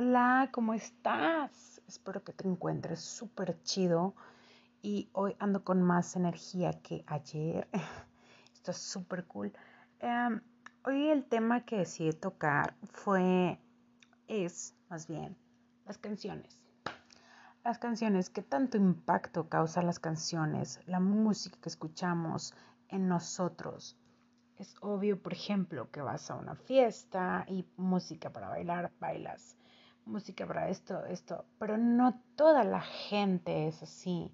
Hola, 0.00 0.48
¿cómo 0.52 0.74
estás? 0.74 1.82
Espero 1.88 2.22
que 2.22 2.32
te 2.32 2.46
encuentres 2.46 3.00
súper 3.00 3.60
chido 3.64 4.14
y 4.80 5.08
hoy 5.12 5.34
ando 5.40 5.64
con 5.64 5.82
más 5.82 6.14
energía 6.14 6.70
que 6.82 7.02
ayer. 7.08 7.66
Esto 8.54 8.70
es 8.70 8.76
súper 8.76 9.24
cool. 9.24 9.52
Em, 9.98 10.40
hoy 10.84 11.08
el 11.08 11.24
tema 11.24 11.64
que 11.64 11.78
decidí 11.78 12.12
tocar 12.12 12.76
fue, 12.92 13.58
es 14.28 14.72
más 14.88 15.08
bien, 15.08 15.36
las 15.84 15.98
canciones. 15.98 16.60
Las 17.64 17.80
canciones, 17.80 18.30
¿qué 18.30 18.42
tanto 18.42 18.76
impacto 18.76 19.48
causan 19.48 19.86
las 19.86 19.98
canciones, 19.98 20.78
la 20.86 21.00
música 21.00 21.58
que 21.60 21.70
escuchamos 21.70 22.54
en 22.86 23.08
nosotros? 23.08 23.96
Es 24.58 24.76
obvio, 24.80 25.20
por 25.20 25.32
ejemplo, 25.32 25.90
que 25.90 26.02
vas 26.02 26.30
a 26.30 26.36
una 26.36 26.54
fiesta 26.54 27.44
y 27.48 27.66
música 27.76 28.30
para 28.30 28.48
bailar, 28.48 28.92
bailas 29.00 29.56
música 30.08 30.46
para 30.46 30.68
esto, 30.68 31.04
esto, 31.04 31.44
pero 31.58 31.76
no 31.76 32.20
toda 32.34 32.64
la 32.64 32.80
gente 32.80 33.68
es 33.68 33.82
así, 33.82 34.32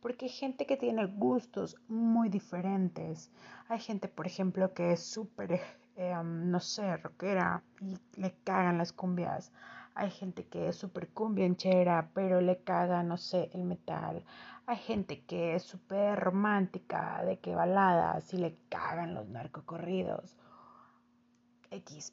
porque 0.00 0.26
hay 0.26 0.30
gente 0.30 0.66
que 0.66 0.76
tiene 0.76 1.06
gustos 1.06 1.76
muy 1.88 2.28
diferentes. 2.28 3.30
Hay 3.68 3.80
gente, 3.80 4.08
por 4.08 4.26
ejemplo, 4.26 4.72
que 4.72 4.92
es 4.92 5.02
súper, 5.04 5.60
eh, 5.96 6.14
no 6.24 6.60
sé, 6.60 6.96
rockera 6.96 7.62
y 7.80 7.98
le 8.20 8.34
cagan 8.44 8.78
las 8.78 8.92
cumbias. 8.92 9.52
Hay 9.94 10.10
gente 10.10 10.46
que 10.46 10.68
es 10.68 10.76
súper 10.76 11.08
cumbianchera, 11.08 12.10
pero 12.14 12.40
le 12.40 12.62
caga, 12.62 13.02
no 13.02 13.16
sé, 13.16 13.50
el 13.54 13.64
metal. 13.64 14.24
Hay 14.66 14.76
gente 14.76 15.24
que 15.24 15.54
es 15.54 15.62
súper 15.62 16.18
romántica, 16.20 17.24
de 17.24 17.38
que 17.38 17.54
baladas 17.54 18.32
y 18.34 18.36
le 18.36 18.58
cagan 18.68 19.14
los 19.14 19.28
narcocorridos. 19.28 20.36
X. 21.70 22.12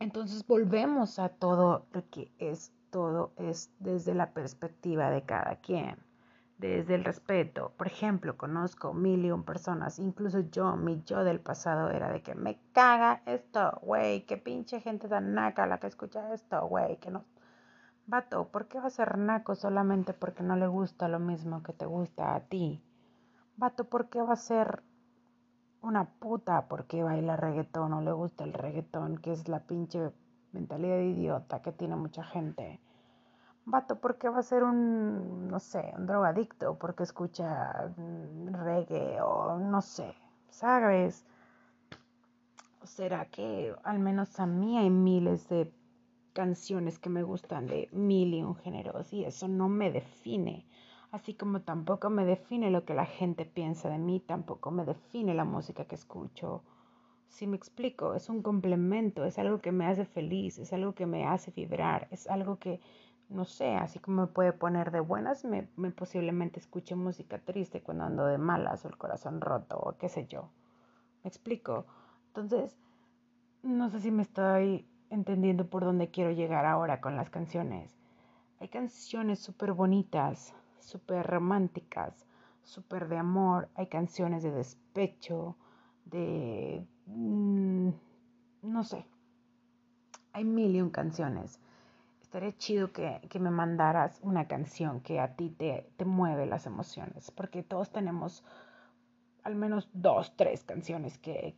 Entonces 0.00 0.46
volvemos 0.46 1.18
a 1.18 1.28
todo 1.28 1.86
lo 1.92 2.08
que 2.10 2.30
es 2.38 2.72
todo 2.90 3.32
es 3.36 3.70
desde 3.80 4.14
la 4.14 4.32
perspectiva 4.32 5.10
de 5.10 5.22
cada 5.22 5.56
quien, 5.56 5.96
desde 6.56 6.94
el 6.94 7.04
respeto. 7.04 7.72
Por 7.76 7.88
ejemplo, 7.88 8.36
conozco 8.36 8.94
mil 8.94 9.24
y 9.24 9.30
un 9.30 9.44
personas, 9.44 9.98
incluso 9.98 10.40
yo, 10.50 10.76
mi 10.76 11.02
yo 11.04 11.24
del 11.24 11.40
pasado 11.40 11.90
era 11.90 12.10
de 12.12 12.22
que 12.22 12.34
me 12.34 12.60
caga 12.72 13.22
esto, 13.26 13.78
güey, 13.82 14.24
qué 14.24 14.36
pinche 14.36 14.80
gente 14.80 15.08
tan 15.08 15.34
naca 15.34 15.66
la 15.66 15.78
que 15.78 15.88
escucha 15.88 16.32
esto, 16.32 16.66
güey, 16.68 16.98
que 16.98 17.10
no. 17.10 17.24
Vato, 18.06 18.48
¿por 18.48 18.68
qué 18.68 18.78
va 18.78 18.86
a 18.86 18.90
ser 18.90 19.18
naco 19.18 19.54
solamente 19.54 20.14
porque 20.14 20.42
no 20.42 20.56
le 20.56 20.66
gusta 20.66 21.08
lo 21.08 21.18
mismo 21.18 21.62
que 21.62 21.72
te 21.72 21.84
gusta 21.84 22.34
a 22.34 22.40
ti? 22.40 22.82
Vato, 23.56 23.84
¿por 23.84 24.08
qué 24.08 24.22
va 24.22 24.32
a 24.32 24.36
ser 24.36 24.82
una 25.88 26.04
puta 26.04 26.68
porque 26.68 27.02
baila 27.02 27.36
reggaetón 27.36 27.94
o 27.94 28.02
le 28.02 28.12
gusta 28.12 28.44
el 28.44 28.52
reggaetón, 28.52 29.16
que 29.18 29.32
es 29.32 29.48
la 29.48 29.60
pinche 29.60 30.12
mentalidad 30.52 30.96
de 30.96 31.06
idiota 31.06 31.62
que 31.62 31.72
tiene 31.72 31.96
mucha 31.96 32.22
gente. 32.22 32.78
Vato, 33.64 33.98
¿por 33.98 34.18
qué 34.18 34.28
va 34.28 34.38
a 34.38 34.42
ser 34.42 34.64
un, 34.64 35.48
no 35.48 35.58
sé, 35.60 35.92
un 35.96 36.06
drogadicto? 36.06 36.78
Porque 36.78 37.04
escucha 37.04 37.90
mm, 37.96 38.54
reggae 38.54 39.20
o 39.22 39.58
no 39.58 39.80
sé, 39.80 40.14
¿sabes? 40.50 41.24
¿O 42.82 42.86
será 42.86 43.26
que 43.26 43.74
al 43.82 43.98
menos 43.98 44.38
a 44.40 44.46
mí 44.46 44.76
hay 44.78 44.90
miles 44.90 45.48
de 45.48 45.72
canciones 46.34 46.98
que 46.98 47.10
me 47.10 47.22
gustan 47.22 47.66
de 47.66 47.88
mil 47.92 48.34
y 48.34 48.42
un 48.42 48.56
géneros 48.56 49.12
y 49.12 49.24
eso 49.24 49.48
no 49.48 49.68
me 49.70 49.90
define? 49.90 50.67
Así 51.10 51.34
como 51.34 51.62
tampoco 51.62 52.10
me 52.10 52.24
define 52.24 52.70
lo 52.70 52.84
que 52.84 52.94
la 52.94 53.06
gente 53.06 53.44
piensa 53.44 53.88
de 53.88 53.98
mí, 53.98 54.20
tampoco 54.20 54.70
me 54.70 54.84
define 54.84 55.34
la 55.34 55.44
música 55.44 55.86
que 55.86 55.94
escucho. 55.94 56.62
Si 57.28 57.46
me 57.46 57.56
explico, 57.56 58.14
es 58.14 58.28
un 58.28 58.42
complemento, 58.42 59.24
es 59.24 59.38
algo 59.38 59.60
que 59.60 59.72
me 59.72 59.86
hace 59.86 60.04
feliz, 60.04 60.58
es 60.58 60.72
algo 60.72 60.94
que 60.94 61.06
me 61.06 61.26
hace 61.26 61.50
vibrar, 61.50 62.08
es 62.10 62.26
algo 62.28 62.58
que, 62.58 62.80
no 63.28 63.44
sé, 63.44 63.76
así 63.76 63.98
como 63.98 64.22
me 64.22 64.28
puede 64.28 64.52
poner 64.52 64.90
de 64.90 65.00
buenas, 65.00 65.44
me, 65.44 65.62
posiblemente 65.92 66.58
escuche 66.58 66.94
música 66.94 67.38
triste 67.38 67.82
cuando 67.82 68.04
ando 68.04 68.26
de 68.26 68.38
malas 68.38 68.84
o 68.84 68.88
el 68.88 68.96
corazón 68.96 69.40
roto 69.40 69.78
o 69.78 69.96
qué 69.98 70.08
sé 70.08 70.26
yo. 70.26 70.50
¿Me 71.22 71.28
explico? 71.28 71.86
Entonces, 72.28 72.76
no 73.62 73.88
sé 73.90 74.00
si 74.00 74.10
me 74.10 74.22
estoy 74.22 74.86
entendiendo 75.10 75.68
por 75.68 75.84
dónde 75.84 76.10
quiero 76.10 76.32
llegar 76.32 76.66
ahora 76.66 77.00
con 77.00 77.16
las 77.16 77.30
canciones. 77.30 77.98
Hay 78.60 78.68
canciones 78.68 79.38
súper 79.38 79.72
bonitas, 79.72 80.54
súper 80.80 81.26
románticas, 81.26 82.26
súper 82.62 83.08
de 83.08 83.18
amor, 83.18 83.68
hay 83.74 83.86
canciones 83.86 84.42
de 84.42 84.50
despecho, 84.50 85.56
de... 86.04 86.86
Mm, 87.06 87.90
no 88.62 88.84
sé, 88.84 89.06
hay 90.32 90.44
mil 90.44 90.90
canciones. 90.90 91.60
Estaría 92.20 92.56
chido 92.56 92.92
que, 92.92 93.20
me 93.40 93.50
mandaras 93.50 94.20
una 94.22 94.46
canción 94.46 95.00
que 95.00 95.18
a 95.20 95.34
ti 95.34 95.50
te, 95.50 95.90
te 95.96 96.04
mueve 96.04 96.46
las 96.46 96.66
emociones, 96.66 97.30
porque 97.30 97.62
todos 97.62 97.90
tenemos 97.90 98.44
al 99.44 99.54
menos 99.54 99.88
dos, 99.94 100.36
tres 100.36 100.64
canciones 100.64 101.16
que, 101.18 101.56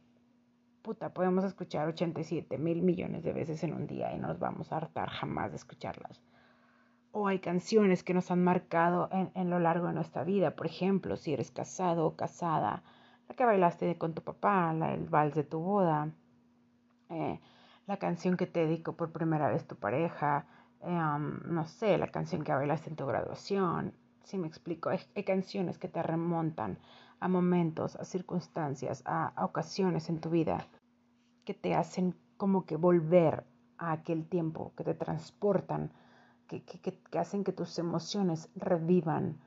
puta, 0.83 1.13
podemos 1.13 1.45
escuchar 1.45 1.89
87 1.89 2.57
mil 2.59 2.83
millones 2.83 3.25
de 3.25 3.33
veces 3.33 3.65
en 3.65 3.75
un 3.75 3.87
día 3.89 4.15
y 4.15 4.19
no 4.19 4.29
nos 4.29 4.39
vamos 4.39 4.71
a 4.71 4.77
hartar 4.77 5.09
jamás 5.09 5.51
de 5.51 5.57
escucharlas 5.57 6.23
o 7.13 7.27
hay 7.27 7.41
canciones 7.41 8.05
que 8.05 8.15
nos 8.15 8.31
han 8.31 8.45
marcado 8.45 9.09
en, 9.35 9.51
lo 9.51 9.59
largo 9.59 9.87
de 9.87 9.93
nuestra 9.93 10.25
vida. 10.25 10.55
Por 10.55 10.67
ejemplo, 10.67 11.17
si 11.17 11.33
eres 11.33 11.51
casado 11.51 12.07
o 12.07 12.17
casada, 12.17 12.83
la 13.29 13.35
que 13.35 13.45
bailaste 13.45 13.99
con 13.99 14.15
tu 14.15 14.23
papá, 14.23 14.73
la, 14.73 14.95
el 14.95 15.09
vals 15.09 15.35
de 15.35 15.45
tu 15.45 15.59
boda, 15.59 16.11
eh, 17.09 17.41
la 17.87 17.97
canción 17.99 18.37
que 18.37 18.47
te 18.47 18.61
dedicó 18.61 18.93
por 18.97 19.11
primera 19.13 19.49
vez 19.49 19.67
tu 19.67 19.77
pareja, 19.77 20.47
em, 20.83 21.41
no 21.47 21.67
sé, 21.67 21.99
la 21.99 22.09
canción 22.09 22.45
que 22.45 22.53
bailaste 22.53 22.91
en 22.91 22.97
tu 22.97 23.07
graduación. 23.07 23.93
Si 24.23 24.39
me 24.39 24.47
explico, 24.47 24.91
hay, 24.91 25.25
canciones 25.25 25.79
que 25.79 25.89
te 25.89 26.03
remontan 26.03 26.79
a 27.19 27.29
momentos, 27.29 27.97
a 27.97 28.05
circunstancias, 28.05 29.03
a 29.05 29.33
ocasiones 29.45 30.09
en 30.09 30.21
tu 30.21 30.31
vida 30.31 30.67
que 31.45 31.55
te 31.55 31.75
hacen 31.75 32.15
como 32.37 32.65
que 32.65 32.77
volver 32.77 33.45
a 33.77 33.93
aquel 33.93 34.27
tiempo, 34.29 34.73
que 34.77 34.85
te 34.85 34.95
transportan 34.95 35.91
que, 36.59 37.19
hacen 37.19 37.45
que 37.45 37.53
tus 37.53 37.79
emociones 37.79 38.49
revivan, 38.57 39.39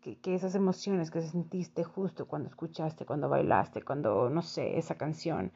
que, 0.00 0.18
esas 0.34 0.54
emociones 0.54 1.10
que 1.10 1.20
sentiste 1.20 1.84
justo 1.84 2.26
cuando 2.26 2.48
escuchaste, 2.48 3.04
cuando 3.04 3.28
bailaste, 3.28 3.82
cuando, 3.82 4.30
no 4.30 4.40
sé, 4.40 4.78
esa 4.78 4.96
canción, 4.96 5.52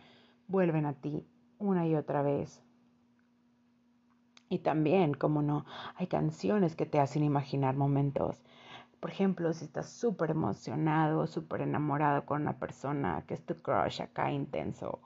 vuelven 0.49 0.85
a 0.85 0.93
ti 0.93 1.27
una 1.59 1.87
y 1.87 1.95
otra 1.95 2.21
vez. 2.23 2.63
Y 4.51 4.59
también, 4.59 5.15
como 5.15 5.41
no, 5.41 5.65
hay 5.97 6.09
canciones 6.09 6.77
que 6.77 6.85
te 6.85 7.01
hacen 7.01 7.25
imaginar 7.25 7.75
momentos. 7.75 8.43
Por 9.01 9.11
ejemplo, 9.11 9.53
si 9.55 9.65
estás 9.65 9.89
súper 9.89 10.33
emocionado, 10.33 11.27
súper 11.27 11.63
enamorado 11.63 12.27
con 12.27 12.43
una 12.43 12.59
persona 12.59 13.25
que 13.27 13.35
es 13.35 13.47
tu 13.47 13.63
crush 13.63 14.03
acá 14.03 14.31
intenso, 14.31 15.01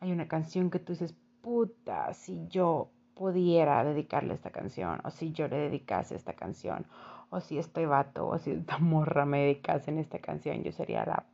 hay 0.00 0.12
una 0.12 0.28
canción 0.28 0.70
que 0.70 0.78
tú 0.78 0.92
dices, 0.92 1.14
puta, 1.42 2.12
si 2.14 2.46
yo 2.48 2.90
pudiera 3.16 3.82
dedicarle 3.82 4.34
esta 4.34 4.50
canción, 4.50 5.00
o 5.02 5.10
si 5.10 5.32
yo 5.32 5.48
le 5.48 5.56
dedicase 5.56 6.14
esta 6.14 6.34
canción, 6.34 6.86
o 7.30 7.40
si 7.40 7.58
este 7.58 7.86
vato 7.86 8.28
o 8.28 8.38
si 8.38 8.50
esta 8.52 8.78
morra 8.92 9.24
me 9.24 9.40
dedicase 9.40 9.90
en 9.90 9.98
esta 9.98 10.18
canción, 10.20 10.62
yo 10.62 10.70
sería 10.70 11.04
la 11.04 11.24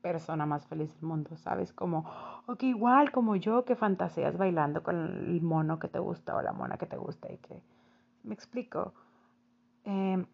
persona 0.00 0.46
más 0.46 0.66
feliz 0.66 0.94
del 0.94 1.02
mundo, 1.02 1.36
¿sabes? 1.36 1.72
Como, 1.72 2.04
o 2.46 2.56
que 2.56 2.66
igual 2.66 3.10
como 3.12 3.36
yo 3.36 3.64
que 3.64 3.76
fantaseas 3.76 4.38
bailando 4.38 4.82
con 4.82 4.96
el 4.96 5.42
mono 5.42 5.78
que 5.78 5.88
te 5.88 5.98
gusta 5.98 6.36
o 6.36 6.42
la 6.42 6.52
mona 6.52 6.78
que 6.78 6.86
te 6.86 6.96
gusta 6.96 7.30
y 7.30 7.38
que, 7.38 7.62
me 8.22 8.34
explico, 8.34 8.94
em, 9.84 10.24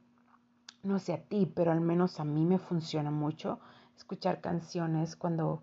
no 0.82 0.98
sé 0.98 1.14
a 1.14 1.22
ti, 1.22 1.50
pero 1.54 1.72
al 1.72 1.80
menos 1.80 2.20
a 2.20 2.24
mí 2.24 2.44
me 2.44 2.58
funciona 2.58 3.10
mucho 3.10 3.60
escuchar 3.96 4.40
canciones 4.40 5.16
cuando 5.16 5.62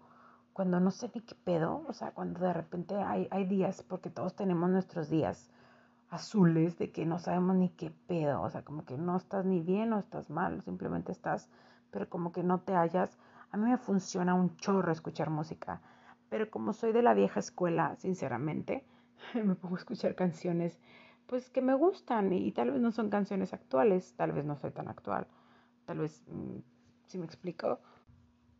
cuando 0.55 0.79
no 0.79 0.89
sé 0.89 1.11
ni 1.13 1.19
qué 1.19 1.35
pedo, 1.35 1.83
o 1.85 1.91
sea, 1.91 2.11
cuando 2.11 2.39
de 2.39 2.53
repente 2.53 2.95
hay, 2.95 3.27
hay 3.29 3.43
días, 3.43 3.83
porque 3.83 4.09
todos 4.09 4.37
tenemos 4.37 4.69
nuestros 4.69 5.09
días 5.09 5.51
azules 6.09 6.77
de 6.77 6.93
que 6.93 7.05
no 7.05 7.19
sabemos 7.19 7.57
ni 7.57 7.67
qué 7.67 7.91
pedo, 8.07 8.41
o 8.41 8.49
sea, 8.49 8.63
como 8.63 8.85
que 8.85 8.97
no 8.97 9.17
estás 9.17 9.43
ni 9.43 9.59
bien 9.59 9.91
o 9.91 9.99
estás 9.99 10.29
mal, 10.29 10.61
simplemente 10.61 11.11
estás, 11.11 11.49
pero 11.91 12.07
como 12.07 12.31
que 12.31 12.41
no 12.41 12.61
te 12.61 12.73
hallas. 12.73 13.17
A 13.51 13.57
mí 13.57 13.69
me 13.69 13.77
funciona 13.77 14.33
un 14.33 14.55
chorro 14.55 14.93
escuchar 14.93 15.29
música, 15.29 15.81
pero 16.29 16.49
como 16.49 16.71
soy 16.71 16.93
de 16.93 17.01
la 17.01 17.13
vieja 17.13 17.41
escuela, 17.41 17.97
sinceramente, 17.97 18.85
me 19.33 19.55
pongo 19.55 19.75
a 19.75 19.79
escuchar 19.79 20.15
canciones 20.15 20.79
pues 21.27 21.49
que 21.49 21.61
me 21.61 21.73
gustan 21.73 22.31
y, 22.31 22.53
tal 22.53 22.71
vez 22.71 22.79
no 22.79 22.93
son 22.93 23.09
canciones 23.09 23.51
actuales, 23.51 24.13
tal 24.15 24.31
vez 24.31 24.45
no 24.45 24.55
soy 24.55 24.71
tan 24.71 24.87
actual, 24.87 25.27
tal 25.83 25.97
vez, 25.97 26.23
mm, 26.29 26.59
si 27.07 27.17
me 27.17 27.25
explico, 27.25 27.81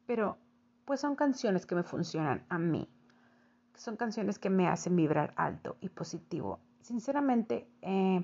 pero 0.05 0.37
pues 0.85 0.99
son 0.99 1.15
canciones 1.15 1.65
que 1.65 1.75
me 1.75 1.83
funcionan 1.83 2.45
a 2.49 2.57
mí. 2.59 2.87
Son 3.73 3.97
canciones 3.97 4.39
que 4.39 4.49
me 4.49 4.67
hacen 4.67 4.95
vibrar 4.95 5.33
alto 5.35 5.75
y 5.81 5.89
positivo. 5.89 6.59
Sinceramente, 6.81 7.67
eh, 7.81 8.23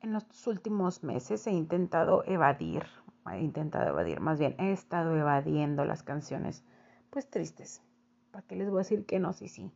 en 0.00 0.12
los 0.12 0.46
últimos 0.46 1.04
meses 1.04 1.46
he 1.46 1.52
intentado 1.52 2.24
evadir, 2.26 2.84
he 3.30 3.40
intentado 3.40 3.88
evadir, 3.88 4.20
más 4.20 4.38
bien 4.38 4.56
he 4.58 4.72
estado 4.72 5.16
evadiendo 5.16 5.84
las 5.84 6.02
canciones, 6.02 6.64
pues 7.10 7.30
tristes. 7.30 7.82
¿Para 8.30 8.46
qué 8.46 8.56
les 8.56 8.68
voy 8.68 8.78
a 8.78 8.82
decir 8.82 9.06
que 9.06 9.20
no? 9.20 9.32
Sí, 9.32 9.48
sí. 9.48 9.70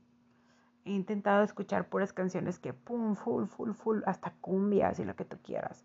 He 0.85 0.91
intentado 0.91 1.45
escuchar 1.45 1.89
puras 1.89 2.13
canciones 2.13 2.59
que 2.59 2.73
pum, 2.73 3.15
full, 3.15 3.45
full, 3.45 3.73
full, 3.73 4.01
hasta 4.07 4.33
cumbias 4.41 4.99
y 4.99 5.05
lo 5.05 5.15
que 5.15 5.25
tú 5.25 5.37
quieras. 5.43 5.85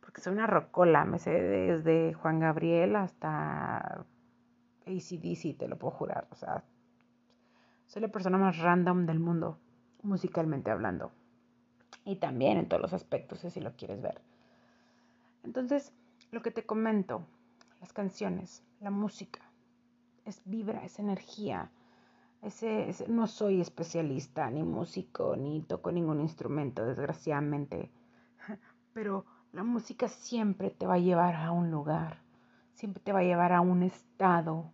Porque 0.00 0.20
soy 0.20 0.32
una 0.32 0.46
rocola, 0.46 1.04
me 1.04 1.18
sé 1.18 1.30
desde 1.30 2.14
Juan 2.14 2.38
Gabriel 2.40 2.96
hasta 2.96 4.06
ACDC, 4.86 5.58
te 5.58 5.68
lo 5.68 5.78
puedo 5.78 5.92
jurar. 5.92 6.26
O 6.30 6.34
sea, 6.36 6.64
soy 7.86 8.02
la 8.02 8.08
persona 8.08 8.38
más 8.38 8.58
random 8.58 9.06
del 9.06 9.20
mundo, 9.20 9.58
musicalmente 10.02 10.70
hablando. 10.70 11.12
Y 12.04 12.16
también 12.16 12.58
en 12.58 12.68
todos 12.68 12.82
los 12.82 12.92
aspectos, 12.92 13.40
si 13.40 13.60
lo 13.60 13.76
quieres 13.76 14.00
ver. 14.00 14.20
Entonces, 15.44 15.92
lo 16.30 16.42
que 16.42 16.50
te 16.50 16.66
comento, 16.66 17.26
las 17.80 17.92
canciones, 17.92 18.62
la 18.80 18.90
música, 18.90 19.40
es 20.24 20.42
vibra, 20.44 20.84
es 20.84 20.98
energía. 20.98 21.70
Ese, 22.42 22.92
no 23.08 23.26
soy 23.26 23.60
especialista, 23.60 24.50
ni 24.50 24.62
músico, 24.62 25.36
ni 25.36 25.62
toco 25.62 25.90
ningún 25.92 26.20
instrumento, 26.20 26.84
desgraciadamente. 26.84 27.90
Pero 28.92 29.24
la 29.52 29.62
música 29.62 30.08
siempre 30.08 30.70
te 30.70 30.86
va 30.86 30.94
a 30.94 30.98
llevar 30.98 31.34
a 31.36 31.52
un 31.52 31.70
lugar, 31.70 32.18
siempre 32.74 33.02
te 33.02 33.12
va 33.12 33.20
a 33.20 33.24
llevar 33.24 33.52
a 33.52 33.60
un 33.60 33.82
estado, 33.82 34.72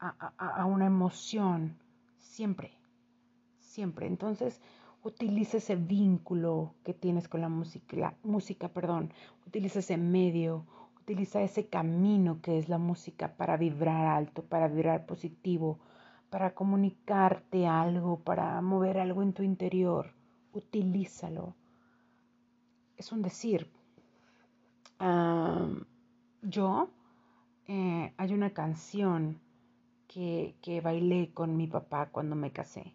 a, 0.00 0.34
a 0.38 0.64
una 0.64 0.86
emoción, 0.86 1.76
siempre, 2.18 2.72
siempre. 3.58 4.06
Entonces, 4.06 4.60
utiliza 5.02 5.58
ese 5.58 5.76
vínculo 5.76 6.74
que 6.84 6.94
tienes 6.94 7.28
con 7.28 7.40
la 7.40 7.48
música, 7.48 7.96
la 7.96 8.14
música, 8.22 8.68
perdón, 8.68 9.12
utiliza 9.46 9.78
ese 9.78 9.96
medio, 9.96 10.66
utiliza 11.00 11.42
ese 11.42 11.66
camino 11.66 12.40
que 12.40 12.58
es 12.58 12.68
la 12.68 12.78
música 12.78 13.36
para 13.36 13.56
vibrar 13.56 14.06
alto, 14.06 14.44
para 14.44 14.68
vibrar 14.68 15.06
positivo, 15.06 15.78
para 16.30 16.54
comunicarte 16.54 17.66
algo, 17.66 18.20
para 18.20 18.60
mover 18.60 18.98
algo 18.98 19.22
en 19.22 19.32
tu 19.32 19.42
interior. 19.42 20.12
Utilízalo. 20.52 21.54
Es 22.96 23.12
un 23.12 23.22
decir. 23.22 23.70
yo, 26.42 26.90
eh, 27.66 28.14
hay 28.16 28.32
una 28.32 28.50
canción 28.50 29.40
que, 30.12 30.56
que 30.62 30.80
bailé 30.80 31.32
con 31.32 31.56
mi 31.56 31.66
papá 31.66 32.10
cuando 32.10 32.34
me 32.36 32.50
casé 32.52 32.94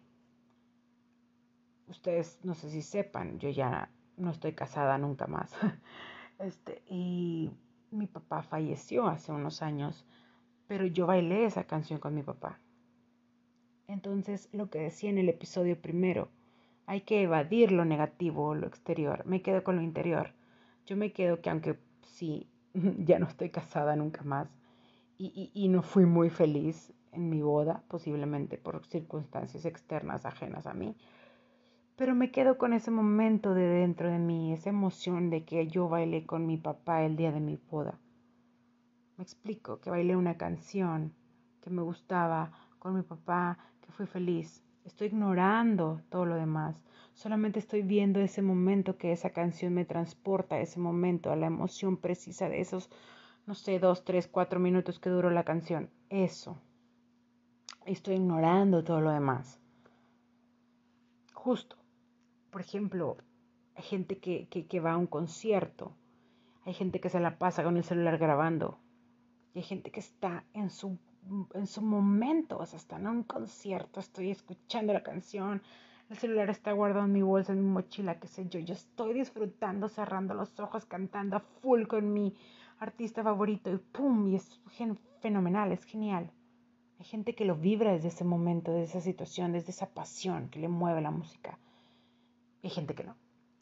ustedes 1.88 2.38
no 2.42 2.54
sé 2.54 2.70
si 2.70 2.82
sepan, 2.82 3.38
yo 3.38 3.50
ya 3.50 3.90
no 4.16 4.30
estoy 4.30 4.52
casada 4.52 4.98
nunca 4.98 5.26
más. 5.26 5.52
Este, 6.38 6.82
y 6.86 7.50
mi 7.90 8.06
papá 8.06 8.42
falleció 8.42 9.06
hace 9.06 9.32
unos 9.32 9.62
años, 9.62 10.04
pero 10.68 10.84
yo 10.84 11.06
bailé 11.06 11.46
esa 11.46 11.64
canción 11.64 11.98
con 11.98 12.14
mi 12.14 12.22
papá. 12.22 12.60
Entonces, 13.88 14.50
lo 14.52 14.68
que 14.68 14.80
decía 14.80 15.08
en 15.08 15.16
el 15.16 15.30
episodio 15.30 15.80
primero, 15.80 16.28
hay 16.84 17.00
que 17.00 17.22
evadir 17.22 17.72
lo 17.72 17.86
negativo, 17.86 18.54
lo 18.54 18.66
exterior. 18.66 19.24
Me 19.24 19.40
quedo 19.40 19.64
con 19.64 19.76
lo 19.76 19.82
interior. 19.82 20.34
Yo 20.84 20.94
me 20.94 21.14
quedo 21.14 21.40
que 21.40 21.48
aunque 21.48 21.78
sí, 22.02 22.50
ya 22.74 23.18
no 23.18 23.26
estoy 23.26 23.48
casada 23.48 23.96
nunca 23.96 24.22
más 24.22 24.46
y, 25.16 25.50
y 25.54 25.68
no 25.68 25.80
fui 25.80 26.04
muy 26.04 26.28
feliz 26.28 26.92
en 27.16 27.28
mi 27.28 27.42
boda, 27.42 27.82
posiblemente 27.88 28.58
por 28.58 28.86
circunstancias 28.86 29.64
externas 29.64 30.24
ajenas 30.24 30.66
a 30.66 30.74
mí, 30.74 30.96
pero 31.96 32.14
me 32.14 32.30
quedo 32.30 32.58
con 32.58 32.74
ese 32.74 32.90
momento 32.90 33.54
de 33.54 33.66
dentro 33.66 34.10
de 34.10 34.18
mí, 34.18 34.52
esa 34.52 34.68
emoción 34.68 35.30
de 35.30 35.44
que 35.44 35.66
yo 35.66 35.88
bailé 35.88 36.26
con 36.26 36.46
mi 36.46 36.58
papá 36.58 37.02
el 37.02 37.16
día 37.16 37.32
de 37.32 37.40
mi 37.40 37.58
boda. 37.70 37.98
Me 39.16 39.24
explico, 39.24 39.80
que 39.80 39.88
bailé 39.88 40.14
una 40.14 40.36
canción 40.36 41.14
que 41.62 41.70
me 41.70 41.80
gustaba 41.80 42.52
con 42.78 42.94
mi 42.94 43.02
papá, 43.02 43.58
que 43.80 43.90
fui 43.92 44.06
feliz. 44.06 44.62
Estoy 44.84 45.08
ignorando 45.08 46.02
todo 46.10 46.26
lo 46.26 46.34
demás. 46.36 46.76
Solamente 47.14 47.58
estoy 47.58 47.80
viendo 47.80 48.20
ese 48.20 48.42
momento 48.42 48.98
que 48.98 49.12
esa 49.12 49.30
canción 49.30 49.72
me 49.72 49.86
transporta, 49.86 50.60
ese 50.60 50.78
momento, 50.78 51.32
a 51.32 51.36
la 51.36 51.46
emoción 51.46 51.96
precisa 51.96 52.50
de 52.50 52.60
esos, 52.60 52.90
no 53.46 53.54
sé, 53.54 53.78
dos, 53.78 54.04
tres, 54.04 54.28
cuatro 54.28 54.60
minutos 54.60 54.98
que 54.98 55.08
duró 55.08 55.30
la 55.30 55.44
canción. 55.44 55.88
Eso. 56.10 56.58
Estoy 57.86 58.16
ignorando 58.16 58.84
todo 58.84 59.00
lo 59.00 59.10
demás. 59.10 59.58
Justo 61.32 61.76
por 62.56 62.62
ejemplo, 62.62 63.18
hay 63.74 63.82
gente 63.82 64.16
que, 64.16 64.80
va 64.80 64.92
a 64.92 64.96
un 64.96 65.06
concierto, 65.06 65.92
hay 66.64 66.72
gente 66.72 67.00
que 67.00 67.10
se 67.10 67.20
la 67.20 67.38
pasa 67.38 67.62
con 67.62 67.76
el 67.76 67.84
celular 67.84 68.16
grabando, 68.16 68.78
y 69.52 69.58
hay 69.58 69.62
gente 69.62 69.90
que 69.90 70.00
está 70.00 70.42
en 70.54 70.70
su, 70.70 70.98
en 71.52 71.66
su 71.66 71.82
momento, 71.82 72.56
o 72.56 72.64
sea, 72.64 72.78
está 72.78 72.96
en 72.96 73.08
un 73.08 73.24
concierto, 73.24 74.00
estoy 74.00 74.30
escuchando 74.30 74.94
la 74.94 75.02
canción, 75.02 75.60
el 76.08 76.16
celular 76.16 76.48
está 76.48 76.72
guardado 76.72 77.04
en 77.04 77.12
mi 77.12 77.20
bolsa, 77.20 77.52
en 77.52 77.62
mi 77.62 77.68
mochila, 77.68 78.18
qué 78.20 78.28
sé 78.28 78.48
yo, 78.48 78.58
yo 78.60 78.72
estoy 78.72 79.12
disfrutando, 79.12 79.90
cerrando 79.90 80.32
los 80.32 80.58
ojos, 80.58 80.86
cantando 80.86 81.36
a 81.36 81.40
full 81.40 81.82
con 81.86 82.10
mi 82.10 82.34
artista 82.78 83.22
favorito, 83.22 83.70
y 83.70 83.76
¡pum! 83.76 84.28
Y 84.28 84.36
es 84.36 84.62
fenomenal, 85.20 85.72
es 85.72 85.84
genial. 85.84 86.32
Hay 86.98 87.04
gente 87.04 87.34
que 87.34 87.44
lo 87.44 87.56
vibra 87.56 87.92
desde 87.92 88.08
ese 88.08 88.24
momento, 88.24 88.72
desde 88.72 88.98
esa 88.98 89.00
situación, 89.00 89.52
desde 89.52 89.70
esa 89.70 89.90
pasión 89.90 90.48
que 90.48 90.58
le 90.58 90.68
mueve 90.68 91.02
la 91.02 91.10
música. 91.10 91.58
Hay 92.62 92.70
gente 92.70 92.94
que 92.94 93.04
no. 93.04 93.16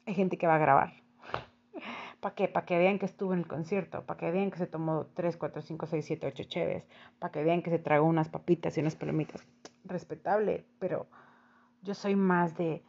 Hay 0.07 0.15
gente 0.15 0.39
que 0.39 0.47
va 0.47 0.55
a 0.55 0.59
grabar. 0.59 0.93
¿Para 2.21 2.35
qué? 2.35 2.47
Para 2.47 2.65
que 2.65 2.79
vean 2.79 2.99
que 2.99 3.07
estuvo 3.07 3.33
en 3.33 3.41
el 3.41 3.49
concierto, 3.49 4.07
para 4.07 4.19
que 4.19 4.31
vean 4.31 4.51
que 4.51 4.59
se 4.59 4.69
tomó 4.69 5.07
3, 5.15 5.37
4, 5.37 5.63
5, 5.63 5.87
6, 5.87 6.05
7, 6.05 6.27
8 6.29 6.45
cheves, 6.45 6.87
para 7.19 7.33
que 7.33 7.43
vean 7.43 7.63
que 7.63 7.71
se 7.71 7.79
tragó 7.79 8.07
unas 8.07 8.29
papitas 8.29 8.77
y 8.77 8.81
unas 8.81 8.95
palomitas. 8.95 9.45
Respetable, 9.85 10.65
pero 10.79 11.09
yo 11.83 11.95
soy 11.95 12.15
más 12.15 12.57
de, 12.57 12.83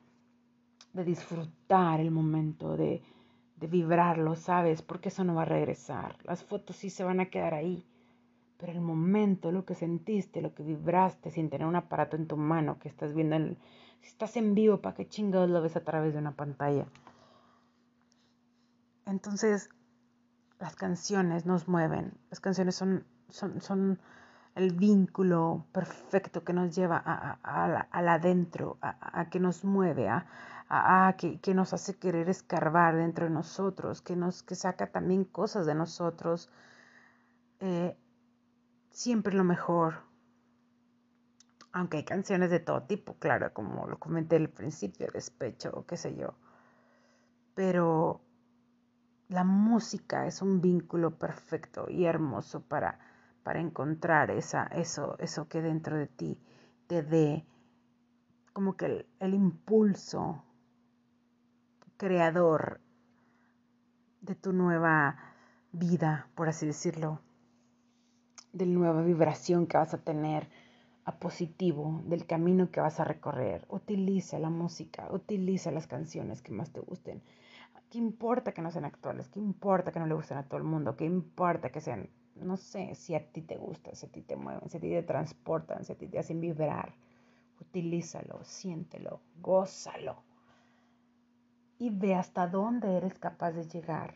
de 0.93 1.03
disfrutar 1.03 1.99
el 1.99 2.11
momento, 2.11 2.77
de, 2.77 3.01
de 3.55 3.67
vibrarlo, 3.67 4.35
¿sabes? 4.35 4.83
Porque 4.83 5.09
eso 5.09 5.23
no 5.23 5.35
va 5.35 5.41
a 5.41 5.45
regresar. 5.45 6.17
Las 6.23 6.43
fotos 6.43 6.75
sí 6.75 6.91
se 6.91 7.03
van 7.03 7.19
a 7.19 7.25
quedar 7.31 7.55
ahí. 7.55 7.83
Pero 8.57 8.71
el 8.71 8.81
momento, 8.81 9.51
lo 9.51 9.65
que 9.65 9.75
sentiste, 9.75 10.41
lo 10.41 10.53
que 10.53 10.63
vibraste 10.63 11.31
sin 11.31 11.49
tener 11.49 11.67
un 11.67 11.75
aparato 11.75 12.15
en 12.15 12.27
tu 12.27 12.37
mano 12.37 12.79
que 12.79 12.87
estás 12.87 13.13
viendo 13.13 13.35
en, 13.35 13.57
si 14.01 14.09
estás 14.09 14.37
en 14.37 14.55
vivo, 14.55 14.81
¿para 14.81 14.95
qué 14.95 15.07
chingados 15.07 15.49
lo 15.49 15.61
ves 15.61 15.75
a 15.75 15.83
través 15.83 16.13
de 16.13 16.19
una 16.19 16.31
pantalla? 16.31 16.85
Entonces, 19.05 19.69
las 20.59 20.75
canciones 20.75 21.45
nos 21.45 21.67
mueven. 21.67 22.13
Las 22.29 22.39
canciones 22.39 22.75
son, 22.75 23.05
son, 23.29 23.61
son 23.61 23.99
el 24.55 24.73
vínculo 24.73 25.65
perfecto 25.71 26.43
que 26.43 26.53
nos 26.53 26.75
lleva 26.75 27.01
a, 27.03 27.39
a, 27.43 27.87
adentro, 27.91 28.77
a, 28.81 29.29
que 29.29 29.39
nos 29.39 29.65
mueve, 29.65 30.07
a, 30.07 30.25
a, 30.69 31.15
que, 31.17 31.39
que, 31.39 31.53
nos 31.53 31.73
hace 31.73 31.97
querer 31.97 32.29
escarbar 32.29 32.95
dentro 32.95 33.25
de 33.25 33.31
nosotros, 33.31 34.01
que, 34.01 34.15
nos, 34.15 34.43
que 34.43 34.55
saca 34.55 34.91
también 34.91 35.25
cosas 35.25 35.65
de 35.65 35.75
nosotros. 35.75 36.49
Eh, 37.59 37.97
siempre 38.95 39.35
lo 39.35 39.43
mejor, 39.43 40.03
aunque 41.73 41.97
hay 41.97 42.05
canciones 42.05 42.49
de 42.49 42.61
todo 42.61 42.83
tipo, 42.83 43.15
claro, 43.15 43.53
como 43.53 43.87
lo 43.87 43.99
comenté 43.99 44.37
al 44.37 44.49
principio, 44.49 45.09
despecho 45.13 45.69
o 45.73 45.85
qué 45.85 45.97
sé 45.97 46.15
yo. 46.15 46.33
Pero 47.55 48.21
la 49.27 49.43
música 49.43 50.25
es 50.27 50.41
un 50.41 50.61
vínculo 50.61 51.19
perfecto 51.19 51.87
y 51.89 52.05
hermoso 52.05 52.61
para, 52.61 52.97
para 53.43 53.59
encontrar 53.59 54.31
esa, 54.31 54.63
eso, 54.67 55.17
eso 55.19 55.49
que 55.49 55.61
dentro 55.61 55.97
de 55.97 56.07
ti 56.07 56.39
te 56.87 57.03
dé 57.03 57.45
como 58.53 58.77
que 58.77 58.85
el, 58.85 59.09
el 59.19 59.33
impulso 59.33 60.41
creador 61.97 62.79
de 64.21 64.35
tu 64.35 64.53
nueva 64.53 65.17
vida, 65.73 66.29
por 66.33 66.47
así 66.47 66.65
decirlo, 66.65 67.19
de 68.55 68.65
la 68.65 68.71
nueva 68.71 69.01
vibración 69.01 69.67
que 69.67 69.77
vas 69.77 69.93
a 69.93 69.97
tener 69.97 70.47
a 71.03 71.19
positivo 71.19 72.01
del 72.05 72.25
camino 72.25 72.71
que 72.71 72.79
vas 72.79 72.99
a 73.01 73.03
recorrer. 73.03 73.65
Utiliza 73.69 74.39
la 74.39 74.49
música, 74.49 75.09
utiliza 75.11 75.71
las 75.71 75.87
canciones 75.87 76.41
que 76.41 76.53
más 76.53 76.71
te 76.71 76.79
gusten. 76.79 77.21
¿Qué 77.89 77.97
importa 77.97 78.53
que 78.53 78.61
no 78.61 78.71
sean 78.71 78.85
actuales? 78.85 79.27
¿Qué 79.27 79.39
importa 79.39 79.91
que 79.91 79.99
no 79.99 80.07
le 80.07 80.15
gusten 80.15 80.37
a 80.37 80.47
todo 80.47 80.57
el 80.57 80.63
mundo? 80.63 80.95
¿Qué 80.95 81.03
importa 81.05 81.69
que 81.69 81.81
sean, 81.81 82.09
no 82.35 82.55
sé, 82.55 82.95
si 82.95 83.13
a 83.13 83.29
ti 83.29 83.41
te 83.41 83.57
gusta, 83.57 83.93
si 83.93 84.05
a 84.05 84.11
ti 84.11 84.21
te 84.21 84.37
mueven, 84.37 84.69
si 84.69 84.77
a 84.77 84.79
ti 84.79 84.89
te 84.89 85.03
transportan, 85.03 85.83
si 85.83 85.91
a 85.91 85.97
ti 85.97 86.07
te 86.07 86.19
hacen 86.19 86.39
vibrar? 86.39 86.93
Utilízalo, 87.59 88.41
siéntelo, 88.45 89.19
gózalo. 89.41 90.23
Y 91.77 91.89
ve 91.89 92.15
hasta 92.15 92.47
dónde 92.47 92.95
eres 92.95 93.19
capaz 93.19 93.51
de 93.51 93.67
llegar. 93.67 94.15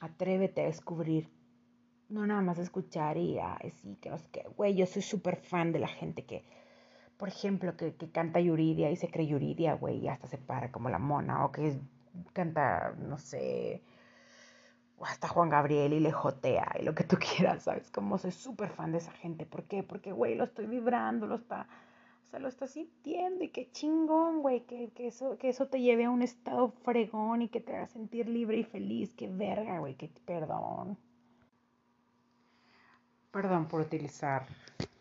Atrévete 0.00 0.60
a 0.60 0.66
descubrir 0.66 1.35
no 2.08 2.26
nada 2.26 2.40
más 2.40 2.58
escuchar 2.58 3.16
y 3.16 3.38
así 3.38 3.96
que 4.00 4.10
no 4.10 4.18
sé 4.18 4.28
qué, 4.32 4.44
güey, 4.56 4.74
yo 4.74 4.86
soy 4.86 5.02
súper 5.02 5.36
fan 5.36 5.72
de 5.72 5.80
la 5.80 5.88
gente 5.88 6.24
que, 6.24 6.44
por 7.16 7.28
ejemplo, 7.28 7.76
que, 7.76 7.94
que 7.94 8.10
canta 8.10 8.40
Yuridia 8.40 8.90
y 8.90 8.96
se 8.96 9.10
cree 9.10 9.26
Yuridia, 9.26 9.74
güey, 9.74 9.98
y 9.98 10.08
hasta 10.08 10.26
se 10.28 10.38
para 10.38 10.70
como 10.72 10.88
la 10.90 10.98
mona, 10.98 11.44
o 11.44 11.52
que 11.52 11.78
canta, 12.32 12.94
no 12.98 13.18
sé, 13.18 13.82
o 14.98 15.04
hasta 15.04 15.28
Juan 15.28 15.50
Gabriel 15.50 15.92
y 15.92 16.00
le 16.00 16.12
jotea 16.12 16.76
y 16.80 16.84
lo 16.84 16.94
que 16.94 17.04
tú 17.04 17.16
quieras, 17.36 17.64
¿sabes? 17.64 17.90
Como 17.90 18.18
soy 18.18 18.32
súper 18.32 18.70
fan 18.70 18.92
de 18.92 18.98
esa 18.98 19.12
gente, 19.12 19.46
¿por 19.46 19.64
qué? 19.64 19.82
Porque, 19.82 20.12
güey, 20.12 20.34
lo 20.36 20.44
estoy 20.44 20.66
vibrando, 20.66 21.26
lo 21.26 21.36
está, 21.36 21.68
O 22.24 22.26
sea, 22.28 22.38
lo 22.40 22.48
estás 22.48 22.70
sintiendo 22.72 23.44
y 23.44 23.48
qué 23.50 23.70
chingón, 23.72 24.42
güey, 24.42 24.62
que, 24.66 24.90
que, 24.94 25.08
eso, 25.08 25.38
que 25.38 25.48
eso 25.50 25.68
te 25.68 25.80
lleve 25.80 26.04
a 26.04 26.10
un 26.10 26.22
estado 26.22 26.70
fregón 26.84 27.42
y 27.42 27.48
que 27.48 27.60
te 27.60 27.74
haga 27.76 27.86
sentir 27.88 28.28
libre 28.28 28.58
y 28.58 28.64
feliz. 28.64 29.14
Qué 29.14 29.28
verga, 29.28 29.78
güey, 29.80 29.94
que 29.96 30.08
perdón. 30.24 30.98
Perdón 33.30 33.66
por 33.68 33.80
utilizar. 33.80 34.46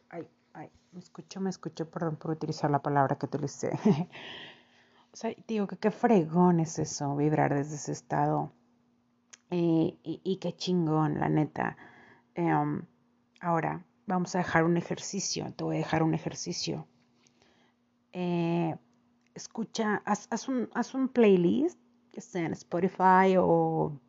Ay, 0.09 0.27
ay, 0.53 0.69
me 0.91 0.99
escucho, 0.99 1.39
me 1.41 1.49
escucho, 1.49 1.89
perdón 1.89 2.17
por 2.17 2.31
utilizar 2.31 2.69
la 2.69 2.81
palabra 2.81 3.17
que 3.17 3.25
utilicé. 3.25 3.71
o 5.13 5.15
sea, 5.15 5.33
digo 5.47 5.67
que 5.67 5.77
qué 5.77 5.91
fregón 5.91 6.59
es 6.59 6.79
eso, 6.79 7.15
vibrar 7.15 7.53
desde 7.53 7.75
ese 7.75 7.91
estado. 7.91 8.51
y, 9.49 9.97
y, 10.03 10.37
qué 10.37 10.55
chingón, 10.55 11.19
la 11.19 11.29
neta. 11.29 11.77
Em, 12.35 12.83
ahora, 13.39 13.85
vamos 14.05 14.35
a 14.35 14.39
dejar 14.39 14.63
un 14.65 14.77
ejercicio. 14.77 15.53
Te 15.53 15.63
voy 15.63 15.77
a 15.77 15.79
dejar 15.79 16.03
un 16.03 16.13
ejercicio. 16.13 16.87
Eh, 18.13 18.75
escucha, 19.33 20.01
haz, 20.05 20.27
haz, 20.31 20.47
un, 20.47 20.69
haz 20.73 20.93
un 20.93 21.09
playlist, 21.09 21.79
que 22.11 22.21
sea 22.21 22.45
en 22.45 22.53
Spotify 22.53 23.35
o 23.37 23.99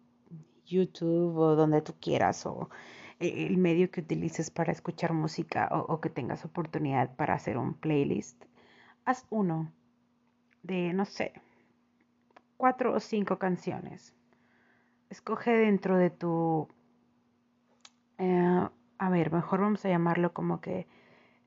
YouTube 0.64 1.36
o 1.36 1.56
donde 1.56 1.82
tú 1.82 1.94
quieras, 2.00 2.46
o 2.46 2.70
el 3.18 3.56
medio 3.56 3.90
que 3.90 4.00
utilices 4.00 4.50
para 4.50 4.72
escuchar 4.72 5.12
música 5.12 5.68
o, 5.70 6.00
que 6.00 6.10
tengas 6.10 6.44
oportunidad 6.44 7.14
para 7.16 7.34
hacer 7.34 7.56
un 7.56 7.74
playlist, 7.74 8.44
haz 9.04 9.26
uno 9.30 9.72
de, 10.62 10.92
no 10.92 11.04
sé, 11.04 11.32
cuatro 12.56 12.92
o 12.92 13.00
cinco 13.00 13.38
canciones. 13.38 14.14
Escoge 15.08 15.52
dentro 15.52 15.96
de 15.96 16.10
tu... 16.10 16.68
Eh, 18.18 18.68
a 18.98 19.10
ver, 19.10 19.32
mejor 19.32 19.60
vamos 19.60 19.84
a 19.84 19.88
llamarlo 19.88 20.32
como 20.32 20.60
que 20.60 20.86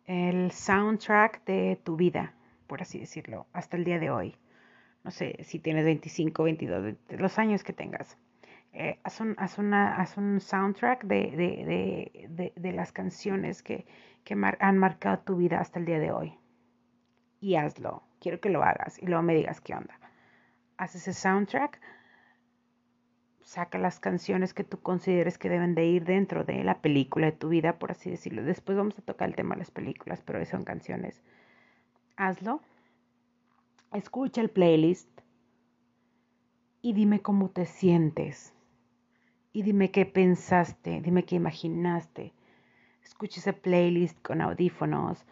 el 0.06 0.52
soundtrack 0.52 1.44
de 1.46 1.80
tu 1.84 1.96
vida, 1.96 2.34
por 2.68 2.82
así 2.82 3.00
decirlo, 3.00 3.48
hasta 3.54 3.78
el 3.78 3.84
día 3.84 4.00
de 4.00 4.10
hoy. 4.10 4.36
No 5.04 5.12
sé 5.12 5.44
si 5.44 5.60
tienes 5.60 5.86
25, 5.86 6.44
22, 6.44 6.96
los 7.10 7.40
años 7.40 7.64
que 7.64 7.74
tengas 7.74 8.18
eh, 8.74 9.00
haz, 9.04 9.20
un, 9.20 9.36
una, 9.58 10.08
un 10.18 10.40
soundtrack 10.40 11.04
de, 11.04 12.72
las 12.74 12.92
canciones 12.92 13.64
que, 13.64 13.86
han 14.60 14.78
marcado 14.78 15.20
tu 15.20 15.38
vida 15.38 15.60
hasta 15.60 15.80
el 15.80 15.86
día 15.86 16.00
de 16.00 16.12
hoy. 16.12 16.38
Y 17.42 17.56
hazlo. 17.56 18.04
Quiero 18.20 18.40
que 18.40 18.50
lo 18.50 18.64
hagas 18.64 19.02
y 19.02 19.08
luego 19.08 19.24
me 19.24 19.34
digas 19.34 19.62
qué 19.62 19.74
onda. 19.74 19.98
Haz 20.78 20.96
ese 20.96 21.14
soundtrack, 21.14 21.82
saca 23.42 23.80
las 23.80 24.00
canciones 24.00 24.54
que 24.54 24.64
tú 24.64 24.82
consideres 24.82 25.38
que 25.38 25.50
deben 25.50 25.74
de 25.74 25.86
ir 25.86 26.04
dentro 26.04 26.44
de 26.44 26.64
la 26.64 26.82
película 26.82 27.28
de 27.28 27.32
tu 27.32 27.50
vida, 27.50 27.80
por 27.80 27.92
así 27.92 28.12
decirlo. 28.12 28.44
Después 28.44 28.78
vamos 28.78 29.00
a 29.00 29.02
tocar 29.02 29.30
el 29.30 29.36
tema 29.36 29.56
de 29.56 29.60
las 29.60 29.72
películas, 29.72 30.22
pero 30.22 30.46
son 30.46 30.64
canciones. 30.64 31.24
Hazlo. 32.18 32.62
Escucha 33.94 34.42
el 34.42 34.50
playlist 34.50 35.10
y 36.82 36.94
dime 36.94 37.22
cómo 37.22 37.50
te 37.50 37.66
sientes 37.66 38.54
y 39.52 39.64
dime 39.64 39.92
qué 39.92 40.06
pensaste, 40.06 41.02
dime 41.02 41.26
qué 41.26 41.36
imaginaste. 41.36 42.34
Escucha 43.04 43.40
ese 43.40 43.54
playlist 43.54 44.22
con 44.22 44.42
audífonos 44.42 45.26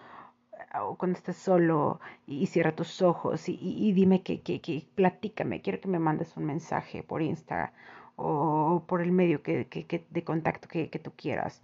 o 0.82 0.96
cuando 0.98 1.18
estés 1.18 1.38
solo 1.38 2.00
y, 2.26 2.46
cierra 2.48 2.76
tus 2.76 3.02
ojos 3.02 3.48
y, 3.48 3.92
dime 3.94 4.24
que, 4.24 4.42
que, 4.42 4.88
platícame, 4.96 5.62
quiero 5.62 5.80
que 5.80 5.88
me 5.88 6.00
mandes 6.00 6.36
un 6.38 6.46
mensaje 6.46 7.04
por 7.04 7.22
Insta 7.22 7.74
o 8.16 8.84
por 8.88 9.02
el 9.02 9.12
medio 9.12 9.44
que, 9.44 9.68
de 10.10 10.24
contacto 10.24 10.68
que, 10.68 10.88
tú 10.88 11.12
quieras. 11.16 11.62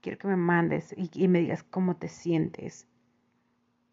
Quiero 0.00 0.18
que 0.18 0.28
me 0.28 0.36
mandes 0.36 0.94
y, 0.96 1.28
me 1.28 1.40
digas 1.40 1.62
cómo 1.62 1.96
te 1.96 2.08
sientes. 2.08 2.86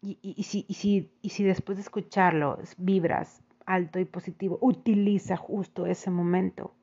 Y, 0.02 0.42
si, 0.42 0.66
si, 0.68 1.12
y 1.22 1.28
si 1.30 1.44
después 1.44 1.78
de 1.78 1.82
escucharlo 1.82 2.58
vibras 2.76 3.42
alto 3.66 4.00
y 4.00 4.04
positivo, 4.04 4.58
utiliza 4.60 5.36
justo 5.36 5.86
ese 5.86 6.10
momento 6.10 6.74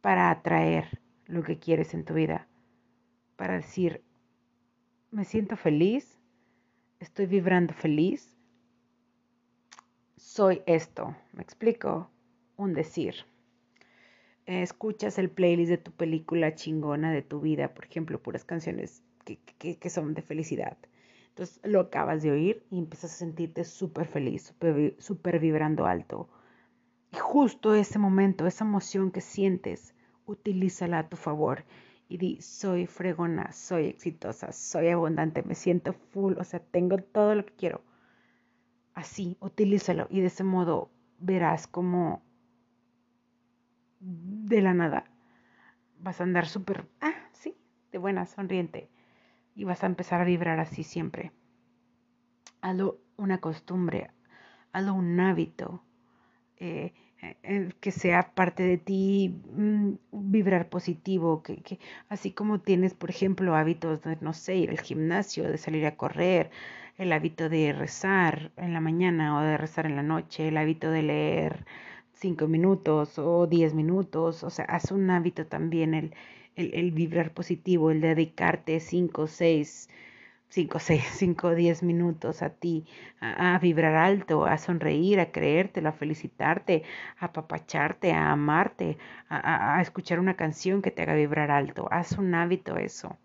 para 0.00 0.30
atraer 0.30 1.00
lo 1.26 1.42
que 1.42 1.58
quieres 1.58 1.94
en 1.94 2.04
tu 2.04 2.14
vida, 2.14 2.46
para 3.36 3.54
decir, 3.54 4.02
me 5.10 5.24
siento 5.24 5.56
feliz, 5.56 6.18
estoy 6.98 7.26
vibrando 7.26 7.74
feliz, 7.74 8.36
soy 10.16 10.62
esto, 10.66 11.16
me 11.32 11.42
explico, 11.42 12.10
un 12.56 12.74
decir. 12.74 13.14
Escuchas 14.46 15.18
el 15.18 15.30
playlist 15.30 15.70
de 15.70 15.78
tu 15.78 15.92
película 15.92 16.54
chingona 16.54 17.12
de 17.12 17.22
tu 17.22 17.40
vida, 17.40 17.72
por 17.74 17.84
ejemplo, 17.84 18.20
puras 18.22 18.44
canciones 18.44 19.02
que, 19.24 19.90
son 19.90 20.14
de 20.14 20.22
felicidad. 20.22 20.76
Entonces 21.28 21.60
lo 21.62 21.80
acabas 21.80 22.22
de 22.22 22.32
oír 22.32 22.64
y 22.70 22.78
empiezas 22.78 23.12
a 23.12 23.16
sentirte 23.16 23.64
súper 23.64 24.06
feliz, 24.06 24.54
súper 24.98 25.38
vibrando 25.38 25.86
alto 25.86 26.28
y 27.12 27.16
justo 27.16 27.74
ese 27.74 27.98
momento, 27.98 28.46
esa 28.46 28.64
emoción 28.64 29.10
que 29.10 29.20
sientes, 29.20 29.94
utilízala 30.26 31.00
a 31.00 31.08
tu 31.08 31.16
favor 31.16 31.64
y 32.08 32.18
di, 32.18 32.40
soy 32.40 32.86
fregona, 32.86 33.52
soy 33.52 33.86
exitosa, 33.86 34.52
soy 34.52 34.88
abundante, 34.88 35.42
me 35.42 35.54
siento 35.54 35.92
full, 35.92 36.34
o 36.38 36.44
sea, 36.44 36.60
tengo 36.60 36.98
todo 36.98 37.34
lo 37.34 37.44
que 37.46 37.54
quiero. 37.54 37.82
Así, 38.94 39.36
utilízalo 39.40 40.06
y 40.10 40.20
de 40.20 40.26
ese 40.26 40.44
modo 40.44 40.90
verás 41.18 41.66
como 41.66 42.22
de 44.00 44.62
la 44.62 44.74
nada 44.74 45.04
vas 46.02 46.20
a 46.20 46.24
andar 46.24 46.46
súper, 46.46 46.88
ah, 47.00 47.14
sí, 47.32 47.56
de 47.92 47.98
buena, 47.98 48.26
sonriente 48.26 48.90
y 49.54 49.64
vas 49.64 49.82
a 49.82 49.86
empezar 49.86 50.20
a 50.20 50.24
vibrar 50.24 50.58
así 50.60 50.82
siempre. 50.82 51.32
Hazlo 52.62 52.98
una 53.16 53.38
costumbre, 53.38 54.10
hazlo 54.72 54.94
un 54.94 55.18
hábito. 55.20 55.82
Eh, 56.60 56.92
eh, 57.42 57.68
que 57.80 57.90
sea 57.90 58.32
parte 58.34 58.62
de 58.62 58.78
ti, 58.78 59.34
mm, 59.54 59.92
vibrar 60.12 60.68
positivo, 60.68 61.42
que, 61.42 61.56
que, 61.62 61.78
así 62.08 62.32
como 62.32 62.60
tienes, 62.60 62.94
por 62.94 63.10
ejemplo, 63.10 63.54
hábitos 63.56 64.02
de, 64.02 64.16
no 64.20 64.32
sé, 64.32 64.56
ir 64.56 64.70
al 64.70 64.80
gimnasio, 64.80 65.44
de 65.50 65.58
salir 65.58 65.84
a 65.86 65.96
correr, 65.96 66.50
el 66.98 67.12
hábito 67.12 67.48
de 67.48 67.72
rezar 67.72 68.52
en 68.56 68.72
la 68.74 68.80
mañana 68.80 69.36
o 69.38 69.42
de 69.42 69.56
rezar 69.56 69.86
en 69.86 69.96
la 69.96 70.02
noche, 70.02 70.48
el 70.48 70.56
hábito 70.56 70.90
de 70.90 71.02
leer 71.02 71.64
cinco 72.12 72.46
minutos 72.46 73.18
o 73.18 73.46
diez 73.46 73.74
minutos, 73.74 74.44
o 74.44 74.50
sea, 74.50 74.64
haz 74.66 74.90
un 74.92 75.10
hábito 75.10 75.46
también 75.46 75.94
el, 75.94 76.14
el, 76.56 76.74
el 76.74 76.90
vibrar 76.92 77.32
positivo, 77.32 77.90
el 77.90 78.00
dedicarte 78.00 78.80
cinco, 78.80 79.26
seis, 79.26 79.88
5, 80.50 80.78
6, 80.80 81.04
5, 81.12 81.54
10 81.54 81.82
minutos 81.84 82.42
a 82.42 82.50
ti, 82.50 82.84
a, 83.20 83.58
vibrar 83.60 83.94
alto, 83.94 84.44
a 84.44 84.58
sonreír, 84.58 85.20
a 85.20 85.30
creértelo, 85.30 85.88
a 85.88 85.92
felicitarte, 85.92 86.82
a 87.18 87.26
apapacharte, 87.26 88.12
a 88.12 88.32
amarte, 88.32 88.98
a, 89.28 89.76
a, 89.76 89.80
escuchar 89.80 90.18
una 90.18 90.36
canción 90.36 90.82
que 90.82 90.90
te 90.90 91.02
haga 91.02 91.14
vibrar 91.14 91.52
alto. 91.52 91.86
Haz 91.92 92.18
un 92.18 92.34
hábito 92.34 92.76
eso. 92.76 93.16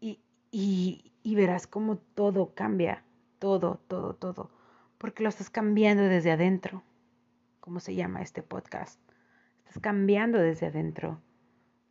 Y, 0.00 0.20
y, 0.50 1.12
y 1.22 1.34
verás 1.36 1.68
cómo 1.68 1.98
todo 1.98 2.52
cambia, 2.54 3.04
todo, 3.38 3.80
todo, 3.86 4.14
todo, 4.16 4.50
porque 4.98 5.22
lo 5.22 5.28
estás 5.28 5.48
cambiando 5.48 6.02
desde 6.02 6.32
adentro. 6.32 6.82
¿Cómo 7.60 7.78
se 7.78 7.94
llama 7.94 8.20
este 8.20 8.42
podcast? 8.42 9.00
Estás 9.58 9.80
cambiando 9.80 10.38
desde 10.38 10.66
adentro. 10.66 11.20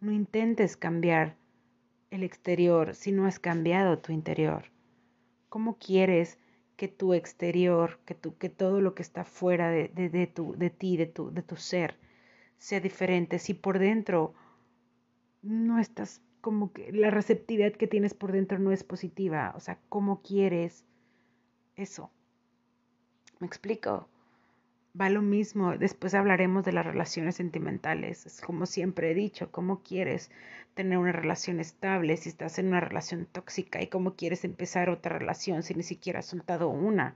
No 0.01 0.11
intentes 0.11 0.75
cambiar 0.75 1.37
el 2.11 2.23
exterior 2.23 2.93
si 2.93 3.11
no 3.11 3.25
has 3.25 3.39
cambiado 3.39 3.97
tu 3.97 4.11
interior? 4.11 4.65
¿Cómo 5.49 5.77
quieres 5.77 6.37
que 6.75 6.87
tu 6.87 7.13
exterior, 7.13 7.99
que, 8.05 8.15
tu, 8.15 8.37
que 8.37 8.49
todo 8.49 8.81
lo 8.81 8.93
que 8.93 9.01
está 9.01 9.23
fuera 9.23 9.69
de, 9.69 9.87
de, 9.87 10.27
tu, 10.27 10.55
de 10.55 10.69
ti, 10.69 10.97
de 10.97 11.07
tu, 11.07 11.31
de 11.31 11.41
tu 11.41 11.55
ser, 11.55 11.95
sea 12.57 12.79
diferente 12.79 13.39
si 13.39 13.53
por 13.53 13.79
dentro 13.79 14.33
no 15.41 15.79
estás 15.79 16.21
como 16.41 16.73
que 16.73 16.91
la 16.91 17.11
receptividad 17.11 17.73
que 17.73 17.87
tienes 17.87 18.13
por 18.13 18.31
dentro 18.31 18.59
no 18.59 18.71
es 18.71 18.83
positiva? 18.83 19.53
O 19.55 19.59
sea, 19.59 19.79
¿cómo 19.89 20.21
quieres 20.21 20.85
eso? 21.75 22.11
¿Me 23.39 23.47
explico? 23.47 24.07
Va 24.99 25.09
lo 25.09 25.21
mismo. 25.21 25.77
Después 25.77 26.13
hablaremos 26.13 26.63
de 26.65 26.73
las 26.73 26.85
relaciones 26.85 27.35
sentimentales. 27.35 28.25
Es 28.25 28.41
como 28.41 28.65
siempre 28.65 29.11
he 29.11 29.13
dicho, 29.13 29.51
cómo 29.51 29.81
quieres 29.83 30.31
tener 30.73 30.97
una 30.97 31.11
relación 31.11 31.59
estable 31.59 32.17
si 32.17 32.29
estás 32.29 32.59
en 32.59 32.67
una 32.67 32.79
relación 32.79 33.25
tóxica 33.25 33.81
y 33.81 33.87
cómo 33.87 34.15
quieres 34.15 34.43
empezar 34.43 34.89
otra 34.89 35.17
relación 35.17 35.63
si 35.63 35.73
ni 35.73 35.83
siquiera 35.83 36.19
has 36.19 36.27
soltado 36.27 36.69
una. 36.69 37.15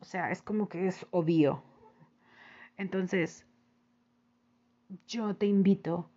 O 0.00 0.04
sea, 0.04 0.30
es 0.30 0.42
como 0.42 0.68
que 0.68 0.86
es 0.86 1.06
obvio. 1.10 1.62
Entonces, 2.76 3.46
yo 5.08 5.34
te 5.34 5.46
invito 5.46 6.10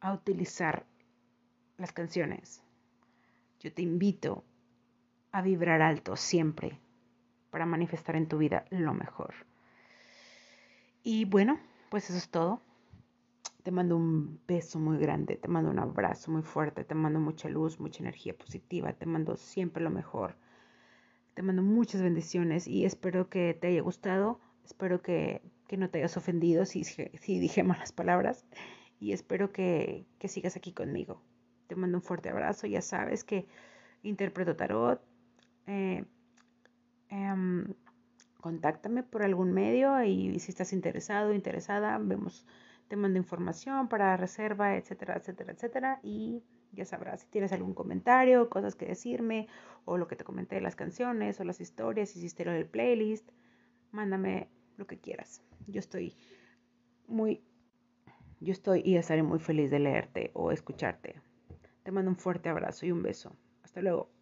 a 0.00 0.12
utilizar 0.12 0.84
las 1.78 1.92
canciones. 1.92 2.62
Yo 3.60 3.72
te 3.72 3.82
invito 3.82 4.44
a 5.32 5.40
vibrar 5.42 5.80
alto 5.80 6.16
siempre 6.16 6.78
para 7.50 7.66
manifestar 7.66 8.16
en 8.16 8.28
tu 8.28 8.38
vida 8.38 8.66
lo 8.70 8.92
mejor. 8.92 9.34
Y 11.06 11.26
bueno, 11.26 11.60
pues 11.90 12.08
eso 12.08 12.18
es 12.18 12.30
todo. 12.30 12.62
Te 13.62 13.70
mando 13.70 13.94
un 13.96 14.40
beso 14.48 14.78
muy 14.78 14.96
grande, 14.96 15.36
te 15.36 15.48
mando 15.48 15.70
un 15.70 15.78
abrazo 15.78 16.30
muy 16.30 16.42
fuerte, 16.42 16.82
te 16.82 16.94
mando 16.94 17.20
mucha 17.20 17.48
luz, 17.50 17.78
mucha 17.78 18.02
energía 18.02 18.34
positiva, 18.36 18.94
te 18.94 19.04
mando 19.04 19.36
siempre 19.36 19.84
lo 19.84 19.90
mejor. 19.90 20.34
Te 21.34 21.42
mando 21.42 21.62
muchas 21.62 22.00
bendiciones 22.00 22.66
y 22.66 22.86
espero 22.86 23.28
que 23.28 23.52
te 23.52 23.68
haya 23.68 23.82
gustado, 23.82 24.40
espero 24.64 25.02
que, 25.02 25.42
no 25.76 25.90
te 25.90 25.98
hayas 25.98 26.16
ofendido 26.16 26.64
si, 26.64 26.84
dije 27.26 27.64
malas 27.64 27.90
palabras 27.92 28.46
y 29.00 29.12
espero 29.12 29.52
que, 29.52 30.06
sigas 30.24 30.56
aquí 30.56 30.72
conmigo. 30.72 31.20
Te 31.66 31.76
mando 31.76 31.98
un 31.98 32.02
fuerte 32.02 32.30
abrazo, 32.30 32.66
ya 32.66 32.80
sabes 32.80 33.24
que 33.24 33.46
interpreto 34.02 34.56
tarot. 34.56 35.02
Eh, 35.66 36.04
em, 37.08 37.74
contáctame 38.44 39.02
por 39.02 39.22
algún 39.22 39.54
medio 39.54 40.04
y 40.04 40.38
si 40.38 40.50
estás 40.52 40.74
interesado, 40.74 41.32
interesada, 41.32 41.96
vemos 41.96 42.44
te 42.88 42.94
mando 42.94 43.18
información 43.18 43.88
para 43.88 44.18
reserva, 44.18 44.76
etcétera, 44.76 45.16
etcétera, 45.16 45.54
etcétera. 45.54 46.00
Y 46.02 46.42
ya 46.72 46.84
sabrás, 46.84 47.22
si 47.22 47.28
tienes 47.28 47.54
algún 47.54 47.72
comentario, 47.72 48.50
cosas 48.50 48.74
que 48.74 48.84
decirme, 48.84 49.48
o 49.86 49.96
lo 49.96 50.08
que 50.08 50.16
te 50.16 50.24
comenté 50.24 50.56
de 50.56 50.60
las 50.60 50.76
canciones, 50.76 51.40
o 51.40 51.44
las 51.44 51.58
historias, 51.58 52.10
si 52.10 52.18
hiciste 52.18 52.44
lo 52.44 52.52
del 52.52 52.66
playlist, 52.66 53.30
mándame 53.92 54.50
lo 54.76 54.86
que 54.86 54.98
quieras. 54.98 55.42
Yo 55.66 55.80
estoy 55.80 56.14
muy, 57.06 57.42
yo 58.40 58.52
estoy 58.52 58.82
y 58.84 58.96
estaré 58.96 59.22
muy 59.22 59.38
feliz 59.38 59.70
de 59.70 59.78
leerte 59.78 60.32
o 60.34 60.52
escucharte. 60.52 61.18
Te 61.82 61.92
mando 61.92 62.10
un 62.10 62.18
fuerte 62.18 62.50
abrazo 62.50 62.84
y 62.84 62.92
un 62.92 63.02
beso. 63.02 63.34
Hasta 63.62 63.80
luego. 63.80 64.13